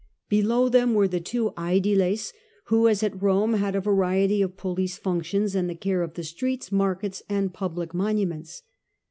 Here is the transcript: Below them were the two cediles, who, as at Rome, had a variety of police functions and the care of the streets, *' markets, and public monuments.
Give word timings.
Below 0.29 0.67
them 0.67 0.95
were 0.95 1.07
the 1.07 1.19
two 1.19 1.53
cediles, 1.55 2.33
who, 2.65 2.87
as 2.87 3.03
at 3.03 3.21
Rome, 3.21 3.53
had 3.53 3.75
a 3.75 3.79
variety 3.81 4.41
of 4.41 4.57
police 4.57 4.97
functions 4.97 5.53
and 5.53 5.69
the 5.69 5.75
care 5.75 6.01
of 6.01 6.15
the 6.15 6.23
streets, 6.23 6.71
*' 6.71 6.71
markets, 6.81 7.21
and 7.29 7.53
public 7.53 7.93
monuments. 7.93 8.63